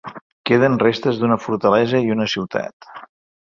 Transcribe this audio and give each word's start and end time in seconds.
Queden 0.49 0.77
restes 0.83 1.19
d'una 1.23 1.37
fortalesa 1.43 2.01
i 2.09 2.15
una 2.17 2.27
ciutat. 2.35 2.91